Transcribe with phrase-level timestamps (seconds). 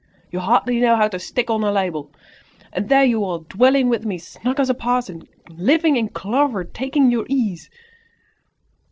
[0.31, 2.09] You hardly know how to stick on a label!
[2.73, 7.11] And there you are, dwelling with me snug as a parson, living in clover, taking
[7.11, 7.69] your ease!"